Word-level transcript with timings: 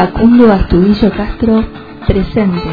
Facundo 0.00 0.50
Astudillo 0.50 1.10
Castro 1.10 1.62
presente. 2.06 2.70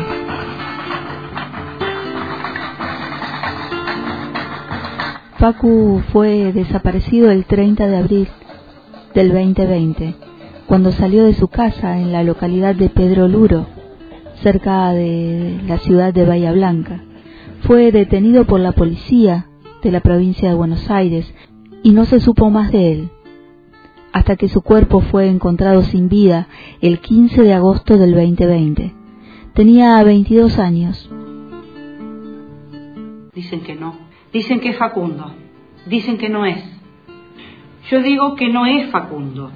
Facu 5.38 6.02
fue 6.14 6.54
desaparecido 6.54 7.29
el 7.29 7.43
30 7.43 7.86
de 7.86 7.98
abril 7.98 8.28
del 9.14 9.34
2020, 9.34 10.16
cuando 10.68 10.93
salió 10.93 11.25
de 11.25 11.34
su 11.34 11.50
casa 11.50 12.00
en 12.00 12.14
la 12.14 12.24
localidad 12.24 12.75
de 12.75 12.88
Pedro 12.88 13.28
Luro, 13.28 13.66
cerca 14.41 14.94
de 14.94 15.59
la 15.68 15.80
ciudad 15.80 16.14
de 16.14 16.25
Bahía 16.25 16.54
Blanca. 16.54 17.04
Fue 17.64 17.91
detenido 17.91 18.46
por 18.46 18.62
la 18.62 18.71
policía 18.71 19.48
de 19.84 19.92
la 19.92 20.00
provincia 20.00 20.48
de 20.48 20.56
Buenos 20.56 20.89
Aires 20.89 21.29
y 21.84 21.92
no 21.92 22.06
se 22.06 22.21
supo 22.21 22.50
más 22.50 22.71
de 22.71 22.93
él, 22.93 23.09
hasta 24.18 24.36
que 24.36 24.50
su 24.50 24.64
cuerpo 24.64 25.02
fue 25.02 25.28
encontrado 25.28 25.84
sin 25.84 26.10
vida 26.10 26.48
el 26.82 27.00
15 27.00 27.44
de 27.44 27.54
agosto 27.54 27.98
del 27.98 28.16
2020. 28.16 28.93
Tenía 29.54 30.02
22 30.04 30.57
años. 30.57 31.10
Dicen 33.36 33.62
que 33.62 33.76
no, 33.76 33.95
dicen 34.34 34.59
que 34.59 34.70
es 34.70 34.78
Facundo, 34.78 35.34
dicen 35.86 36.17
que 36.17 36.30
no 36.30 36.48
es. 36.48 36.64
Yo 37.92 38.02
digo 38.02 38.36
que 38.36 38.50
no 38.50 38.66
es 38.66 38.90
Facundo. 38.90 39.52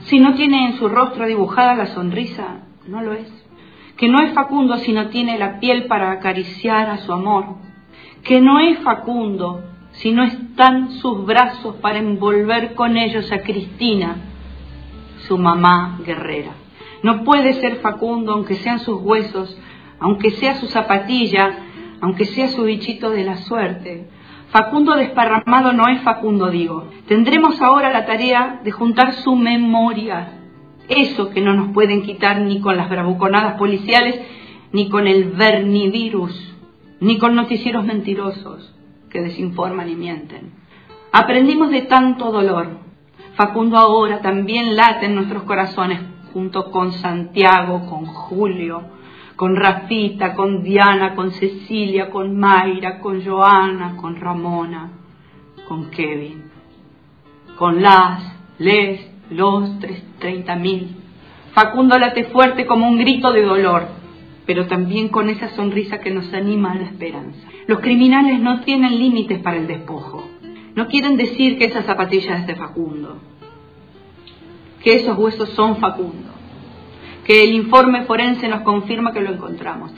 Si 0.00 0.20
no 0.20 0.34
tiene 0.34 0.66
en 0.66 0.74
su 0.74 0.88
rostro 0.88 1.26
dibujada 1.26 1.74
la 1.74 1.86
sonrisa, 1.86 2.66
no 2.86 3.00
lo 3.00 3.14
es. 3.14 3.32
Que 3.96 4.08
no 4.08 4.20
es 4.20 4.34
Facundo 4.34 4.76
si 4.76 4.92
no 4.92 5.08
tiene 5.08 5.38
la 5.38 5.58
piel 5.58 5.86
para 5.86 6.12
acariciar 6.12 6.90
a 6.90 6.98
su 6.98 7.12
amor. 7.14 7.56
Que 8.22 8.42
no 8.42 8.60
es 8.60 8.78
Facundo 8.80 9.62
si 9.94 10.10
no 10.10 10.24
están 10.24 10.92
sus 10.92 11.24
brazos 11.24 11.76
para 11.76 11.98
envolver 11.98 12.74
con 12.74 12.96
ellos 12.96 13.30
a 13.30 13.38
Cristina, 13.38 14.16
su 15.26 15.38
mamá 15.38 16.00
guerrera. 16.04 16.52
No 17.02 17.22
puede 17.24 17.54
ser 17.54 17.76
Facundo 17.76 18.32
aunque 18.32 18.56
sean 18.56 18.80
sus 18.80 19.00
huesos, 19.00 19.56
aunque 20.00 20.30
sea 20.32 20.56
su 20.56 20.66
zapatilla, 20.66 21.58
aunque 22.00 22.24
sea 22.24 22.48
su 22.48 22.64
bichito 22.64 23.10
de 23.10 23.24
la 23.24 23.36
suerte. 23.36 24.08
Facundo 24.48 24.94
desparramado 24.94 25.72
no 25.72 25.88
es 25.88 26.00
Facundo, 26.02 26.50
digo. 26.50 26.88
Tendremos 27.06 27.60
ahora 27.60 27.92
la 27.92 28.04
tarea 28.04 28.60
de 28.64 28.72
juntar 28.72 29.12
su 29.14 29.36
memoria, 29.36 30.40
eso 30.88 31.30
que 31.30 31.40
no 31.40 31.54
nos 31.54 31.72
pueden 31.72 32.02
quitar 32.02 32.40
ni 32.40 32.60
con 32.60 32.76
las 32.76 32.90
bravuconadas 32.90 33.54
policiales, 33.54 34.20
ni 34.72 34.88
con 34.88 35.06
el 35.06 35.30
vernivirus, 35.30 36.54
ni 37.00 37.18
con 37.18 37.34
noticieros 37.34 37.84
mentirosos 37.84 38.74
que 39.14 39.22
desinforman 39.22 39.88
y 39.88 39.94
mienten. 39.94 40.50
Aprendimos 41.12 41.70
de 41.70 41.82
tanto 41.82 42.32
dolor. 42.32 42.66
Facundo 43.34 43.78
ahora 43.78 44.20
también 44.20 44.74
late 44.74 45.06
en 45.06 45.14
nuestros 45.14 45.44
corazones 45.44 46.00
junto 46.32 46.72
con 46.72 46.90
Santiago, 46.92 47.86
con 47.86 48.06
Julio, 48.06 48.82
con 49.36 49.54
Rafita, 49.54 50.34
con 50.34 50.64
Diana, 50.64 51.14
con 51.14 51.30
Cecilia, 51.30 52.10
con 52.10 52.36
Mayra, 52.36 52.98
con 52.98 53.24
Joana, 53.24 53.96
con 53.96 54.16
Ramona, 54.16 54.90
con 55.68 55.90
Kevin, 55.90 56.50
con 57.56 57.80
las, 57.80 58.20
les, 58.58 59.08
los 59.30 59.78
treinta 60.18 60.56
mil. 60.56 60.96
Facundo 61.52 61.96
late 61.98 62.24
fuerte 62.24 62.66
como 62.66 62.88
un 62.88 62.98
grito 62.98 63.32
de 63.32 63.42
dolor, 63.42 63.86
pero 64.46 64.66
también 64.66 65.08
con 65.08 65.30
esa 65.30 65.50
sonrisa 65.50 66.00
que 66.00 66.10
nos 66.10 66.32
anima 66.32 66.72
a 66.72 66.76
la 66.76 66.84
esperanza. 66.84 67.48
Los 67.66 67.80
criminales 67.80 68.40
no 68.40 68.60
tienen 68.60 68.98
límites 68.98 69.40
para 69.40 69.56
el 69.56 69.66
despojo. 69.66 70.28
No 70.74 70.88
quieren 70.88 71.16
decir 71.16 71.56
que 71.56 71.66
esa 71.66 71.82
zapatilla 71.82 72.36
es 72.38 72.46
de 72.46 72.56
Facundo, 72.56 73.18
que 74.82 74.96
esos 74.96 75.16
huesos 75.16 75.50
son 75.50 75.76
Facundo, 75.76 76.30
que 77.24 77.44
el 77.44 77.54
informe 77.54 78.04
forense 78.04 78.48
nos 78.48 78.62
confirma 78.62 79.12
que 79.12 79.20
lo 79.20 79.32
encontramos. 79.32 79.92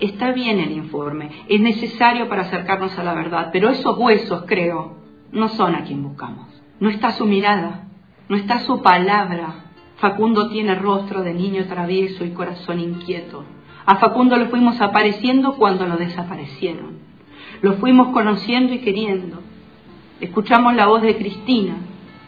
Está 0.00 0.32
bien 0.32 0.58
el 0.60 0.72
informe, 0.72 1.30
es 1.48 1.60
necesario 1.60 2.28
para 2.28 2.42
acercarnos 2.42 2.98
a 2.98 3.04
la 3.04 3.14
verdad, 3.14 3.50
pero 3.52 3.70
esos 3.70 3.96
huesos, 3.96 4.44
creo, 4.46 4.96
no 5.32 5.48
son 5.48 5.74
a 5.74 5.84
quien 5.84 6.02
buscamos. 6.02 6.46
No 6.80 6.88
está 6.88 7.12
su 7.12 7.24
mirada, 7.24 7.88
no 8.28 8.36
está 8.36 8.60
su 8.60 8.82
palabra. 8.82 9.67
Facundo 9.98 10.48
tiene 10.48 10.76
rostro 10.76 11.22
de 11.22 11.34
niño 11.34 11.64
travieso 11.66 12.24
y 12.24 12.30
corazón 12.30 12.78
inquieto. 12.78 13.44
A 13.84 13.96
Facundo 13.96 14.36
lo 14.36 14.46
fuimos 14.46 14.80
apareciendo 14.80 15.56
cuando 15.56 15.86
lo 15.86 15.96
desaparecieron. 15.96 16.98
Lo 17.62 17.74
fuimos 17.74 18.08
conociendo 18.08 18.74
y 18.74 18.78
queriendo. 18.78 19.40
Escuchamos 20.20 20.74
la 20.74 20.86
voz 20.86 21.02
de 21.02 21.16
Cristina, 21.16 21.76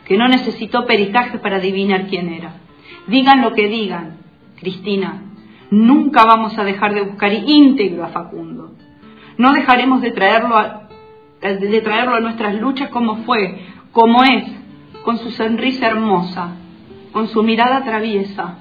que 0.04 0.16
no 0.16 0.26
necesitó 0.26 0.84
peritaje 0.84 1.38
para 1.38 1.56
adivinar 1.56 2.08
quién 2.08 2.32
era. 2.32 2.54
Digan 3.06 3.41
lo 3.41 3.53
que 3.53 3.69
digan, 3.69 4.19
Cristina, 4.56 5.22
nunca 5.70 6.25
vamos 6.25 6.58
a 6.58 6.64
dejar 6.64 6.92
de 6.94 7.02
buscar 7.02 7.32
íntegro 7.32 8.04
a 8.04 8.08
Facundo. 8.08 8.72
No 9.38 9.52
dejaremos 9.52 10.02
de 10.02 10.10
traerlo 10.10 10.56
a, 10.56 10.88
de 11.41 11.81
traerlo 11.82 12.16
a 12.16 12.20
nuestras 12.20 12.56
luchas 12.60 12.91
como 12.91 13.19
fue, 13.19 13.60
como 13.92 14.25
es, 14.25 14.44
con 15.04 15.19
su 15.19 15.31
sonrisa 15.31 15.87
hermosa, 15.87 16.56
con 17.12 17.28
su 17.28 17.43
mirada 17.43 17.84
traviesa, 17.84 18.59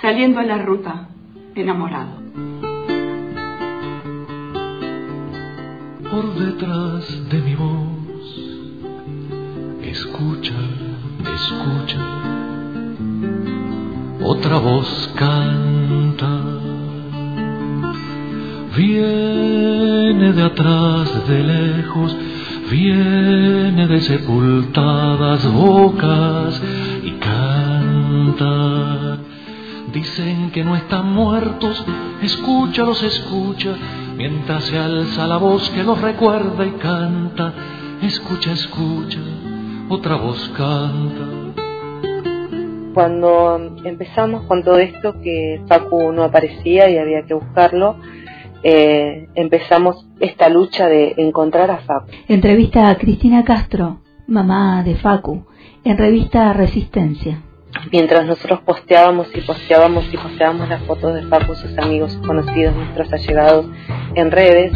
saliendo 0.00 0.40
a 0.40 0.44
la 0.44 0.58
ruta, 0.58 1.08
enamorado. 1.54 2.22
Por 6.10 6.34
detrás 6.34 7.28
de 7.28 7.40
mi 7.40 7.54
voz, 7.54 7.94
escucha, 9.82 10.54
escucha, 11.34 12.00
otra 14.22 14.58
voz 14.58 15.12
canta, 15.16 16.40
viene 18.76 20.32
de 20.32 20.42
atrás, 20.42 21.28
de 21.28 21.42
lejos, 21.42 22.16
viene 22.70 23.86
de 23.86 24.00
sepultadas 24.00 25.52
bocas 25.52 26.60
Dicen 29.92 30.50
que 30.50 30.64
no 30.64 30.74
están 30.74 31.12
muertos, 31.12 31.84
escúchalos, 32.20 33.02
escucha, 33.02 33.76
mientras 34.16 34.64
se 34.64 34.76
alza 34.76 35.26
la 35.26 35.36
voz 35.36 35.70
que 35.70 35.84
los 35.84 36.00
recuerda 36.00 36.66
y 36.66 36.70
canta. 36.72 37.54
Escucha, 38.02 38.52
escucha, 38.52 39.20
otra 39.88 40.16
voz 40.16 40.48
canta. 40.56 41.62
Cuando 42.92 43.76
empezamos 43.84 44.42
con 44.44 44.64
todo 44.64 44.78
esto, 44.78 45.20
que 45.20 45.62
Facu 45.68 46.12
no 46.12 46.24
aparecía 46.24 46.90
y 46.90 46.98
había 46.98 47.22
que 47.22 47.34
buscarlo, 47.34 47.96
eh, 48.64 49.28
empezamos 49.34 50.08
esta 50.18 50.48
lucha 50.48 50.88
de 50.88 51.14
encontrar 51.18 51.70
a 51.70 51.78
Facu. 51.78 52.10
Entrevista 52.26 52.88
a 52.88 52.96
Cristina 52.96 53.44
Castro, 53.44 54.00
mamá 54.26 54.82
de 54.82 54.96
Facu, 54.96 55.46
en 55.84 55.98
revista 55.98 56.52
Resistencia. 56.52 57.42
Mientras 57.92 58.26
nosotros 58.26 58.60
posteábamos 58.60 59.28
y 59.34 59.40
posteábamos 59.40 60.12
y 60.12 60.16
posteábamos 60.16 60.68
las 60.68 60.82
fotos 60.84 61.14
de 61.14 61.22
Facu, 61.22 61.54
sus 61.54 61.76
amigos, 61.78 62.16
conocidos, 62.26 62.74
nuestros 62.74 63.12
allegados 63.12 63.66
en 64.14 64.30
redes, 64.30 64.72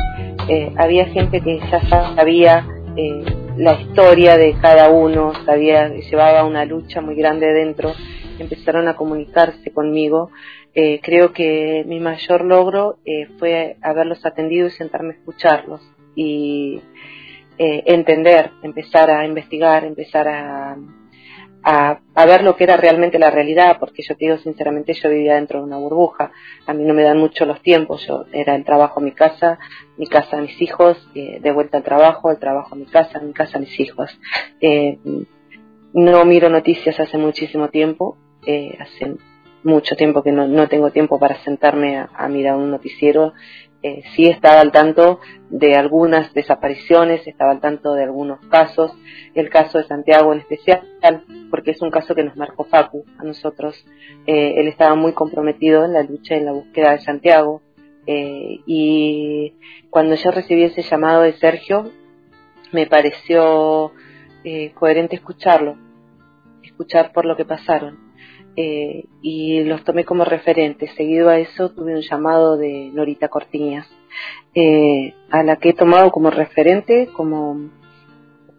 eh, 0.49 0.73
había 0.77 1.07
gente 1.07 1.41
que 1.41 1.61
ya 1.71 1.81
sabía 1.89 2.67
eh, 2.97 3.25
la 3.57 3.81
historia 3.81 4.37
de 4.37 4.55
cada 4.61 4.91
uno, 4.91 5.33
sabía, 5.45 5.89
llevaba 5.89 6.45
una 6.45 6.65
lucha 6.65 7.01
muy 7.01 7.17
grande 7.17 7.47
dentro, 7.53 7.93
empezaron 8.39 8.89
a 8.89 8.95
comunicarse 8.95 9.73
conmigo. 9.73 10.31
Eh, 10.75 11.01
creo 11.03 11.33
que 11.33 11.85
mi 11.87 11.99
mayor 11.99 12.45
logro 12.45 12.99
eh, 13.05 13.27
fue 13.39 13.77
haberlos 13.83 14.25
atendido 14.25 14.69
y 14.69 14.71
sentarme 14.71 15.15
a 15.15 15.17
escucharlos 15.17 15.81
y 16.15 16.81
eh, 17.59 17.83
entender, 17.87 18.53
empezar 18.63 19.11
a 19.11 19.27
investigar, 19.27 19.85
empezar 19.85 20.29
a, 20.29 20.77
a, 21.71 22.25
ver 22.25 22.43
lo 22.43 22.57
que 22.57 22.65
era 22.65 22.79
realmente 22.79 23.19
la 23.19 23.31
realidad, 23.31 23.77
porque 23.79 24.03
yo 24.03 24.17
te 24.17 24.25
digo 24.25 24.39
sinceramente, 24.39 24.95
yo 24.95 25.11
vivía 25.11 25.35
dentro 25.35 25.59
de 25.59 25.67
una 25.67 25.77
burbuja, 25.77 26.33
a 26.67 26.73
mí 26.73 26.83
no 26.85 26.95
me 26.95 27.03
dan 27.03 27.19
mucho 27.19 27.45
los 27.45 27.61
tiempos, 27.61 28.07
yo 28.07 28.25
era 28.33 28.55
el 28.55 28.65
trabajo 28.65 29.01
a 29.01 29.03
mi 29.03 29.13
casa, 29.13 29.59
mi 29.99 30.07
casa 30.07 30.39
a 30.39 30.41
mis 30.41 30.61
hijos, 30.63 30.97
de 31.15 31.53
vuelta 31.53 31.77
al 31.77 31.85
trabajo, 31.85 32.31
el 32.31 32.39
trabajo 32.39 32.75
a 32.75 32.79
mi 32.79 32.87
casa, 32.87 33.21
mi 33.21 33.35
casa 33.35 33.59
a 33.59 33.61
mis 33.61 33.79
hijos. 33.79 34.19
no 35.93 36.25
miro 36.25 36.49
noticias 36.49 36.99
hace 37.01 37.19
muchísimo 37.19 37.69
tiempo, 37.69 38.17
hace 38.81 39.17
mucho 39.63 39.95
tiempo 39.95 40.23
que 40.23 40.33
no, 40.33 40.49
no 40.49 40.69
tengo 40.69 40.91
tiempo 40.91 41.19
para 41.19 41.43
sentarme 41.45 41.99
a, 41.99 42.29
mirar 42.29 42.57
un 42.57 42.71
noticiero. 42.71 43.35
Eh, 43.81 44.03
sí 44.17 44.27
estaba 44.27 44.61
al 44.61 44.73
tanto 44.73 45.21
de 45.51 45.77
algunas 45.77 46.35
desapariciones, 46.35 47.27
estaba 47.27 47.53
al 47.53 47.61
tanto 47.61 47.95
de 47.95 48.03
algunos 48.03 48.41
casos, 48.47 48.93
el 49.35 49.49
caso 49.51 49.79
de 49.79 49.85
Santiago 49.85 50.33
en 50.33 50.41
especial, 50.41 50.83
porque 51.51 51.71
es 51.71 51.81
un 51.81 51.91
caso 51.91 52.15
que 52.15 52.25
nos 52.25 52.37
marcó 52.37 52.65
Facu 52.65 53.05
a 53.19 53.25
nosotros. 53.25 53.87
Eh, 54.27 54.55
él 54.57 54.67
estaba 54.67 54.97
muy 54.97 55.13
comprometido 55.13 55.85
en 55.85 55.93
la 55.93 56.03
lucha 56.03 56.35
y 56.35 56.39
en 56.39 56.47
la 56.47 56.53
búsqueda 56.53 56.93
de 56.93 57.01
Santiago. 57.01 57.63
Eh, 58.07 58.61
y 58.67 59.55
cuando 59.91 60.17
yo 60.17 60.31
recibí 60.33 60.65
ese 60.65 60.83
llamado 60.83 61.23
de 61.23 61.35
Sergio, 61.35 61.91
me 62.73 62.87
pareció 62.87 63.93
coherente 64.75 65.15
escucharlo, 65.15 65.77
escuchar 66.63 67.13
por 67.13 67.27
lo 67.27 67.37
que 67.37 67.45
pasaron 67.45 68.08
eh, 68.61 69.05
y 69.23 69.63
los 69.63 69.85
tomé 69.85 70.05
como 70.05 70.25
referentes. 70.25 70.91
Seguido 70.97 71.29
a 71.29 71.39
eso 71.39 71.71
tuve 71.71 71.95
un 71.95 72.01
llamado 72.01 72.57
de 72.57 72.91
Norita 72.93 73.29
Cortiñas, 73.29 73.87
eh, 74.53 75.15
a 75.31 75.45
la 75.45 75.57
que 75.57 75.69
he 75.69 75.75
tomado 75.75 76.11
como 76.11 76.33
referente, 76.33 77.09
como, 77.13 77.71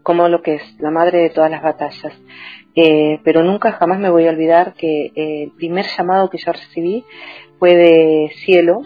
como 0.01 0.29
lo 0.29 0.41
que 0.41 0.55
es 0.55 0.79
la 0.79 0.89
madre 0.89 1.19
de 1.19 1.31
todas 1.31 1.51
las 1.51 1.61
batallas. 1.61 2.13
Eh, 2.75 3.19
pero 3.25 3.43
nunca 3.43 3.73
jamás 3.73 3.99
me 3.99 4.09
voy 4.09 4.25
a 4.25 4.29
olvidar 4.29 4.73
que 4.73 5.11
el 5.15 5.51
primer 5.51 5.85
llamado 5.97 6.29
que 6.29 6.37
yo 6.37 6.53
recibí 6.53 7.03
fue 7.57 7.75
de 7.75 8.31
Cielo. 8.45 8.83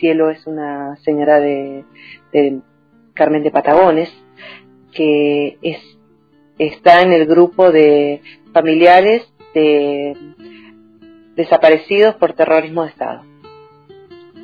Cielo 0.00 0.30
es 0.30 0.48
una 0.48 0.96
señora 0.96 1.38
de, 1.38 1.84
de 2.32 2.58
Carmen 3.14 3.44
de 3.44 3.52
Patagones, 3.52 4.12
que 4.90 5.58
es, 5.62 5.78
está 6.58 7.02
en 7.02 7.12
el 7.12 7.24
grupo 7.26 7.70
de 7.70 8.20
familiares 8.52 9.32
de 9.54 10.14
desaparecidos 11.36 12.16
por 12.16 12.32
terrorismo 12.32 12.82
de 12.82 12.88
Estado. 12.88 13.22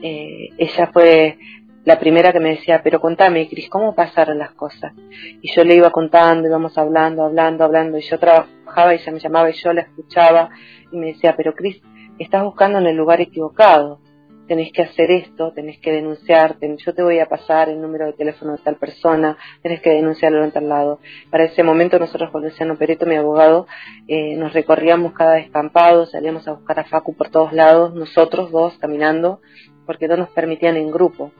Eh, 0.02 0.50
ella 0.58 0.90
fue 0.92 1.38
la 1.84 1.98
primera 1.98 2.32
que 2.32 2.40
me 2.40 2.50
decía, 2.50 2.80
pero 2.84 3.00
contame, 3.00 3.48
Cris, 3.48 3.68
¿cómo 3.68 3.94
pasaron 3.94 4.38
las 4.38 4.52
cosas? 4.52 4.92
Y 5.40 5.52
yo 5.52 5.64
le 5.64 5.74
iba 5.74 5.90
contando, 5.90 6.46
íbamos 6.46 6.78
hablando, 6.78 7.24
hablando, 7.24 7.64
hablando, 7.64 7.98
y 7.98 8.02
yo 8.02 8.18
trabajaba 8.18 8.94
y 8.94 8.98
ella 8.98 9.12
me 9.12 9.18
llamaba 9.18 9.50
y 9.50 9.54
yo 9.54 9.72
la 9.72 9.82
escuchaba 9.82 10.50
y 10.92 10.96
me 10.96 11.06
decía, 11.08 11.34
pero 11.36 11.54
Cris, 11.54 11.80
estás 12.18 12.44
buscando 12.44 12.78
en 12.78 12.86
el 12.86 12.96
lugar 12.96 13.20
equivocado 13.20 14.00
tenés 14.52 14.70
que 14.70 14.82
hacer 14.82 15.10
esto, 15.10 15.50
tenés 15.52 15.78
que 15.78 15.90
denunciar, 15.90 16.58
yo 16.60 16.92
te 16.92 17.02
voy 17.02 17.20
a 17.20 17.26
pasar 17.26 17.70
el 17.70 17.80
número 17.80 18.04
de 18.04 18.12
teléfono 18.12 18.52
de 18.52 18.58
tal 18.58 18.76
persona, 18.76 19.38
tenés 19.62 19.80
que 19.80 19.88
denunciarlo 19.88 20.44
en 20.44 20.50
tal 20.50 20.68
lado. 20.68 21.00
Para 21.30 21.44
ese 21.44 21.62
momento 21.62 21.98
nosotros 21.98 22.30
con 22.30 22.42
Luciano 22.42 22.76
Perito, 22.76 23.06
mi 23.06 23.16
abogado, 23.16 23.66
eh, 24.08 24.36
nos 24.36 24.52
recorríamos 24.52 25.14
cada 25.14 25.36
descampado, 25.36 26.04
salíamos 26.04 26.46
a 26.46 26.52
buscar 26.52 26.80
a 26.80 26.84
Facu 26.84 27.16
por 27.16 27.30
todos 27.30 27.54
lados, 27.54 27.94
nosotros 27.94 28.50
dos 28.50 28.76
caminando, 28.76 29.40
porque 29.86 30.06
no 30.06 30.18
nos 30.18 30.28
permitían 30.28 30.76
en 30.76 30.90
grupo. 30.90 31.32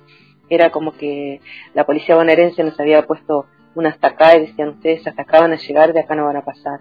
Era 0.49 0.71
como 0.71 0.93
que 0.93 1.43
la 1.75 1.85
policía 1.85 2.17
bonaerense 2.17 2.65
nos 2.65 2.81
había 2.81 3.07
puesto 3.07 3.45
una 3.75 3.91
hasta 3.91 4.39
y 4.39 4.47
decían 4.47 4.71
ustedes 4.71 5.07
hasta 5.07 5.21
acá 5.21 5.41
van 5.41 5.53
a 5.53 5.57
llegar, 5.57 5.93
de 5.93 6.01
acá 6.01 6.15
no 6.15 6.25
van 6.25 6.39
a 6.39 6.47
pasar. 6.47 6.81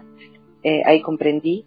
Eh, 0.62 0.80
ahí 0.86 1.02
comprendí 1.02 1.66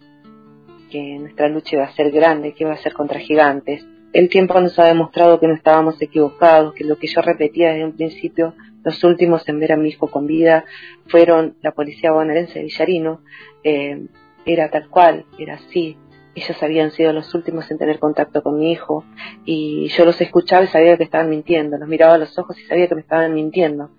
que 0.90 1.20
nuestra 1.20 1.48
lucha 1.48 1.76
iba 1.76 1.84
a 1.84 1.92
ser 1.92 2.10
grande, 2.10 2.52
que 2.52 2.64
iba 2.64 2.72
a 2.72 2.78
ser 2.78 2.94
contra 2.94 3.20
gigantes, 3.20 3.86
el 4.16 4.30
tiempo 4.30 4.58
nos 4.62 4.78
ha 4.78 4.84
demostrado 4.84 5.38
que 5.38 5.46
no 5.46 5.52
estábamos 5.52 6.00
equivocados, 6.00 6.72
que 6.72 6.84
lo 6.84 6.96
que 6.96 7.06
yo 7.06 7.20
repetía 7.20 7.72
desde 7.72 7.84
un 7.84 7.92
principio, 7.92 8.54
los 8.82 9.04
últimos 9.04 9.46
en 9.46 9.60
ver 9.60 9.72
a 9.72 9.76
mi 9.76 9.90
hijo 9.90 10.06
con 10.06 10.26
vida 10.26 10.64
fueron 11.08 11.56
la 11.60 11.72
policía 11.72 12.12
bonaerense 12.12 12.60
de 12.60 12.64
Villarino, 12.64 13.20
eh, 13.62 14.06
era 14.46 14.70
tal 14.70 14.88
cual, 14.88 15.26
era 15.38 15.56
así. 15.56 15.98
Ellos 16.34 16.62
habían 16.62 16.92
sido 16.92 17.12
los 17.12 17.34
últimos 17.34 17.70
en 17.70 17.76
tener 17.76 17.98
contacto 17.98 18.42
con 18.42 18.58
mi 18.58 18.72
hijo 18.72 19.04
y 19.44 19.88
yo 19.88 20.06
los 20.06 20.18
escuchaba 20.18 20.64
y 20.64 20.68
sabía 20.68 20.96
que 20.96 21.04
estaban 21.04 21.28
mintiendo, 21.28 21.76
los 21.76 21.88
miraba 21.88 22.14
a 22.14 22.18
los 22.18 22.38
ojos 22.38 22.58
y 22.58 22.64
sabía 22.64 22.88
que 22.88 22.94
me 22.94 23.02
estaban 23.02 23.34
mintiendo. 23.34 23.90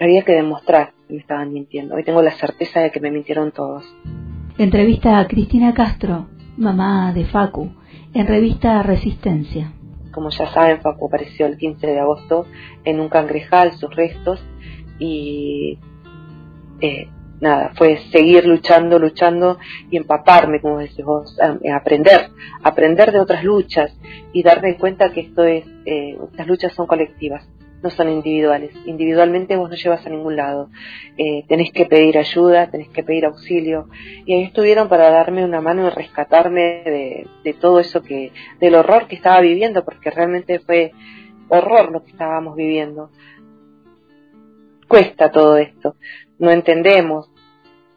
Había 0.00 0.24
que 0.24 0.32
demostrar 0.32 0.94
que 1.06 1.14
me 1.14 1.20
estaban 1.20 1.52
mintiendo. 1.52 1.94
Hoy 1.94 2.02
tengo 2.02 2.22
la 2.22 2.32
certeza 2.32 2.80
de 2.80 2.90
que 2.90 2.98
me 2.98 3.12
mintieron 3.12 3.52
todos. 3.52 3.84
Entrevista 4.58 5.20
a 5.20 5.28
Cristina 5.28 5.74
Castro, 5.74 6.26
mamá 6.56 7.12
de 7.12 7.24
Facu 7.24 7.70
en 8.14 8.26
revista 8.26 8.82
Resistencia. 8.82 9.72
Como 10.12 10.30
ya 10.30 10.50
saben, 10.52 10.80
Facu 10.80 11.06
apareció 11.06 11.46
el 11.46 11.58
15 11.58 11.86
de 11.86 12.00
agosto 12.00 12.46
en 12.84 13.00
un 13.00 13.08
cangrejal, 13.08 13.72
sus 13.72 13.94
restos, 13.94 14.42
y 14.98 15.78
eh, 16.80 17.08
nada, 17.40 17.72
fue 17.76 17.98
seguir 18.10 18.46
luchando, 18.46 18.98
luchando 18.98 19.58
y 19.90 19.98
empaparme, 19.98 20.60
como 20.60 20.78
decís 20.78 21.04
vos, 21.04 21.36
aprender, 21.74 22.30
aprender 22.62 23.12
de 23.12 23.20
otras 23.20 23.44
luchas 23.44 23.92
y 24.32 24.42
darme 24.42 24.76
cuenta 24.78 25.12
que 25.12 25.20
esto 25.20 25.44
es, 25.44 25.66
eh, 25.84 26.16
estas 26.30 26.46
luchas 26.46 26.72
son 26.72 26.86
colectivas 26.86 27.46
no 27.86 27.90
son 27.90 28.08
individuales. 28.10 28.74
Individualmente 28.84 29.56
vos 29.56 29.70
no 29.70 29.76
llevas 29.76 30.04
a 30.04 30.10
ningún 30.10 30.34
lado. 30.34 30.70
Eh, 31.16 31.44
tenés 31.46 31.70
que 31.72 31.86
pedir 31.86 32.18
ayuda, 32.18 32.68
tenés 32.68 32.88
que 32.88 33.04
pedir 33.04 33.26
auxilio. 33.26 33.88
Y 34.24 34.34
ahí 34.34 34.42
estuvieron 34.42 34.88
para 34.88 35.08
darme 35.10 35.44
una 35.44 35.60
mano 35.60 35.86
y 35.86 35.90
rescatarme 35.90 36.82
de, 37.44 37.54
todo 37.60 37.78
eso 37.78 38.02
que, 38.02 38.32
del 38.58 38.74
horror 38.74 39.06
que 39.06 39.14
estaba 39.14 39.40
viviendo, 39.40 39.84
porque 39.84 40.10
realmente 40.10 40.58
fue 40.58 40.90
horror 41.48 41.92
lo 41.92 42.02
que 42.02 42.10
estábamos 42.10 42.56
viviendo. 42.56 43.10
Cuesta 44.88 45.30
todo 45.30 45.56
esto, 45.56 45.96
no 46.38 46.50
entendemos, 46.50 47.30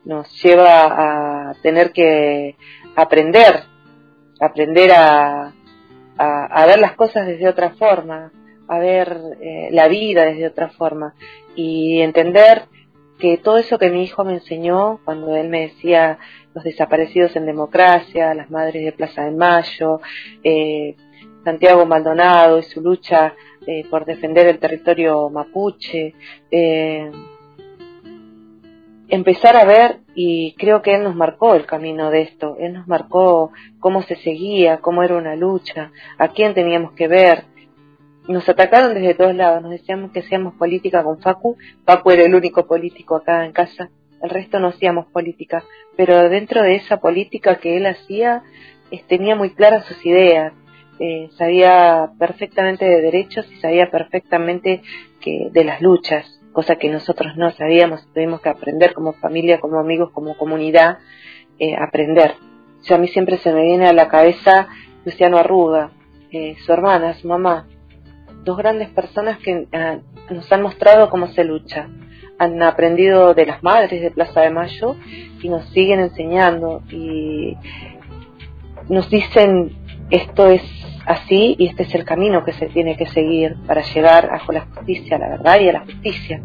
nos 0.06 0.27
lleva 0.42 1.50
a 1.50 1.53
tener 1.62 1.92
que 1.92 2.56
aprender, 2.95 3.63
aprender 4.39 4.92
a, 4.92 5.53
a, 6.18 6.45
a 6.45 6.65
ver 6.65 6.80
las 6.80 6.94
cosas 6.94 7.27
desde 7.27 7.47
otra 7.47 7.71
forma, 7.71 8.31
a 8.69 8.77
ver 8.77 9.19
eh, 9.42 9.69
la 9.71 9.88
vida 9.88 10.25
desde 10.25 10.48
otra 10.48 10.69
forma. 10.69 11.16
Y 11.56 12.00
entender 12.01 12.66
que 13.18 13.38
todo 13.38 13.57
eso 13.57 13.80
que 13.80 13.89
mi 13.89 14.04
hijo 14.04 14.24
me 14.24 14.36
enseñó 14.36 15.00
cuando 15.04 15.36
él 15.36 15.50
me 15.50 15.62
decía 15.62 16.19
los 16.54 16.63
desaparecidos 16.63 17.36
en 17.36 17.48
democracia, 17.48 18.33
las 18.33 18.50
madres 18.50 18.86
de 18.86 18.92
Plaza 18.92 19.25
de 19.25 19.31
Mayo, 19.31 20.00
eh, 20.44 20.95
Santiago 21.44 21.86
Maldonado 21.86 22.60
y 22.60 22.63
su 22.63 22.80
lucha 22.80 23.33
eh, 23.66 23.83
por 23.89 24.06
defender 24.06 24.48
el 24.48 24.60
territorio 24.60 25.30
mapuche, 25.30 26.13
empezar 29.10 29.56
a 29.56 29.66
ver 29.66 29.98
y 30.13 30.54
creo 30.54 30.81
que 30.81 30.94
él 30.94 31.04
nos 31.04 31.16
marcó 31.16 31.56
el 31.56 31.66
camino 31.66 32.12
de 32.12 32.21
esto, 32.21 32.56
él 32.60 32.74
nos 32.74 32.88
marcó 32.88 33.51
cómo 33.80 34.04
se 34.04 34.16
seguía, 34.18 34.77
cómo 34.77 35.01
era 35.04 35.16
una 35.16 35.36
lucha, 35.36 35.92
a 36.18 36.27
quién 36.30 36.54
teníamos 36.54 36.94
que 36.94 37.07
ver, 37.07 37.45
nos 38.29 38.47
atacaron 38.47 38.93
desde 38.93 39.15
todos 39.15 39.35
lados, 39.35 39.63
nos 39.63 39.71
decíamos 39.71 40.11
que 40.11 40.19
hacíamos 40.19 40.53
política 40.53 41.03
con 41.03 41.19
Facu, 41.19 41.57
Facu 41.83 42.11
era 42.11 42.23
el 42.23 42.35
único 42.35 42.67
político 42.67 43.15
acá 43.15 43.43
en 43.43 43.51
casa, 43.51 43.89
el 44.21 44.29
resto 44.29 44.59
no 44.59 44.67
hacíamos 44.67 45.07
política, 45.07 45.63
pero 45.97 46.29
dentro 46.29 46.61
de 46.61 46.75
esa 46.75 46.97
política 46.97 47.55
que 47.55 47.77
él 47.77 47.87
hacía, 47.87 48.43
tenía 49.07 49.35
muy 49.35 49.49
claras 49.49 49.85
sus 49.85 50.05
ideas, 50.05 50.53
eh, 50.99 51.29
sabía 51.37 52.11
perfectamente 52.19 52.85
de 52.85 53.01
derechos 53.01 53.51
y 53.51 53.55
sabía 53.61 53.89
perfectamente 53.89 54.83
que 55.21 55.49
de 55.51 55.63
las 55.63 55.81
luchas, 55.81 56.39
cosa 56.51 56.75
que 56.75 56.89
nosotros 56.89 57.35
no 57.35 57.49
sabíamos, 57.51 58.06
tuvimos 58.13 58.42
que 58.42 58.49
aprender 58.49 58.94
como 58.94 59.13
familia, 59.13 59.59
como 59.59 59.80
amigos, 59.80 60.11
como 60.11 60.37
comunidad, 60.37 60.99
eh, 61.57 61.75
aprender. 61.75 62.35
O 62.89 62.94
a 62.94 62.97
mí 62.97 63.07
siempre 63.07 63.37
se 63.37 63.51
me 63.51 63.63
viene 63.63 63.87
a 63.87 63.94
la 63.94 64.07
cabeza 64.07 64.68
Luciano 65.04 65.37
Arruga, 65.37 65.92
eh, 66.31 66.56
su 66.65 66.71
hermana, 66.71 67.13
su 67.13 67.27
mamá, 67.27 67.65
dos 68.43 68.57
grandes 68.57 68.89
personas 68.89 69.37
que 69.39 69.67
eh, 69.71 69.99
nos 70.29 70.51
han 70.51 70.61
mostrado 70.61 71.09
cómo 71.09 71.27
se 71.27 71.43
lucha. 71.43 71.87
Han 72.37 72.61
aprendido 72.63 73.33
de 73.33 73.45
las 73.45 73.63
madres 73.63 74.01
de 74.01 74.11
Plaza 74.11 74.41
de 74.41 74.49
Mayo 74.49 74.95
y 75.41 75.49
nos 75.49 75.67
siguen 75.69 75.99
enseñando 75.99 76.81
y 76.89 77.57
nos 78.87 79.09
dicen 79.09 79.75
esto 80.09 80.47
es 80.47 80.63
así 81.05 81.55
y 81.57 81.67
este 81.67 81.83
es 81.83 81.95
el 81.95 82.05
camino 82.05 82.43
que 82.43 82.53
se 82.53 82.67
tiene 82.67 82.95
que 82.95 83.07
seguir 83.07 83.55
para 83.67 83.81
llegar 83.81 84.29
a 84.31 84.51
la 84.51 84.61
justicia, 84.61 85.17
la 85.17 85.29
verdad 85.29 85.59
y 85.59 85.69
a 85.69 85.73
la 85.73 85.79
justicia. 85.81 86.41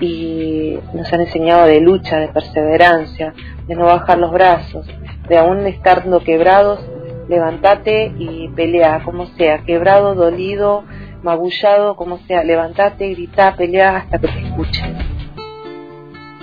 Y 0.00 0.78
nos 0.94 1.12
han 1.12 1.22
enseñado 1.22 1.66
de 1.66 1.80
lucha, 1.80 2.18
de 2.18 2.28
perseverancia, 2.28 3.34
de 3.66 3.74
no 3.74 3.84
bajar 3.84 4.18
los 4.18 4.30
brazos, 4.30 4.86
de 5.28 5.36
aún 5.36 5.66
estando 5.66 6.20
quebrados, 6.20 6.80
levantate 7.28 8.12
y 8.18 8.48
pelea, 8.48 9.02
como 9.04 9.26
sea, 9.36 9.58
quebrado, 9.64 10.14
dolido, 10.14 10.84
magullado, 11.22 11.96
como 11.96 12.18
sea, 12.18 12.44
levantate, 12.44 13.10
grita, 13.10 13.54
pelea 13.56 13.96
hasta 13.96 14.18
que 14.18 14.28
te 14.28 14.46
escuchen. 14.46 14.96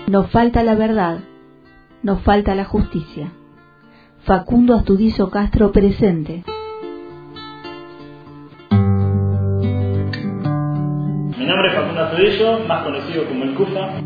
Nos 0.07 0.29
falta 0.31 0.63
la 0.63 0.75
verdad, 0.75 1.19
nos 2.03 2.21
falta 2.21 2.53
la 2.55 2.65
justicia. 2.65 3.31
Facundo 4.23 4.75
Astudizo 4.75 5.29
Castro 5.29 5.71
presente. 5.71 6.43
Mi 11.37 11.45
nombre 11.45 11.67
es 11.69 11.75
Facundo 11.75 12.01
Astudizo, 12.01 12.59
más 12.67 12.83
conocido 12.83 13.27
como 13.27 13.43
el 13.43 13.53
CUFA. 13.55 14.01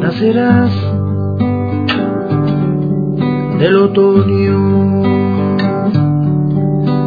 Nacerás 0.00 0.70
del 3.58 3.76
otoño, 3.76 5.02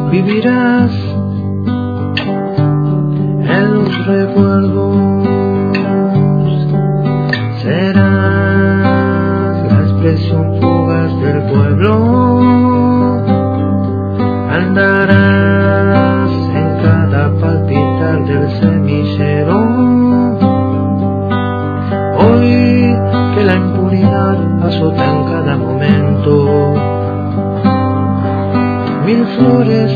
vivirás 0.10 1.04
los 3.62 4.05
recuerdos 4.05 5.24
serás 7.62 9.55
la 9.71 9.79
expresión 9.81 10.62
fugaz 10.62 11.12
del 11.21 11.41
pueblo. 11.51 11.91
Andarás 14.51 16.29
en 16.31 16.67
cada 16.83 17.31
palpitar 17.39 18.25
del 18.25 18.50
semillero. 18.59 19.57
Hoy 22.19 22.95
que 23.35 23.43
la 23.43 23.55
impunidad 23.55 24.38
azota 24.65 25.05
en 25.05 25.24
cada 25.25 25.57
momento. 25.57 26.74
Mil 29.05 29.25
flores 29.38 29.91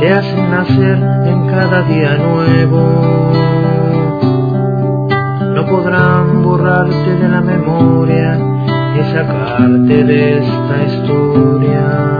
te 0.00 0.12
hacen 0.12 0.50
nacer 0.50 1.07
cada 1.58 1.82
día 1.82 2.16
nuevo. 2.16 3.32
No 5.56 5.66
podrán 5.66 6.44
borrarte 6.44 7.16
de 7.16 7.28
la 7.28 7.40
memoria 7.40 8.36
ni 8.94 9.02
sacarte 9.12 10.04
de 10.04 10.38
esta 10.38 10.84
historia. 10.86 12.17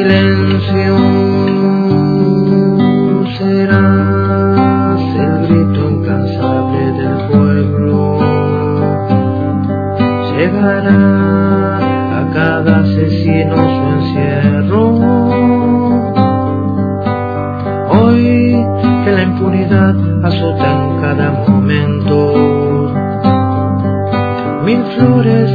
silencio 0.00 0.96
serás 3.36 5.00
el 5.24 5.32
grito 5.46 5.90
incansable 5.90 6.84
del 7.00 7.16
pueblo. 7.28 8.18
Llegará 10.32 11.76
a 12.18 12.30
cada 12.32 12.78
asesino 12.80 13.56
su 13.56 13.82
encierro. 13.96 14.84
Hoy 17.90 18.56
que 19.04 19.12
la 19.12 19.22
impunidad 19.22 19.94
azota 20.24 20.68
en 20.84 21.00
cada 21.02 21.26
momento. 21.46 22.16
Mil 24.64 24.82
flores 24.96 25.50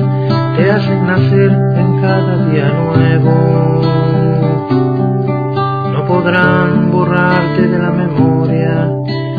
te 0.56 0.72
hacen 0.72 1.08
nacer 1.08 1.52
en 1.82 2.02
cada 2.02 2.46
día 2.50 2.70
nuevo 2.74 3.55
podrán 6.26 6.90
borrarte 6.90 7.68
de 7.68 7.78
la 7.78 7.92
memoria 7.92 8.90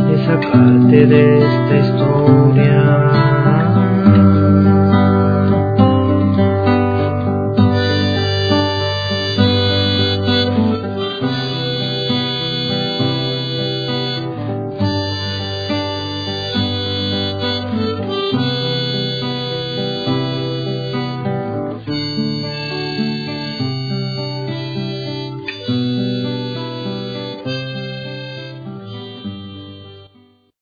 y 0.08 0.24
sacarte 0.24 1.04
de 1.04 1.38
esta 1.38 1.76
historia 1.78 1.95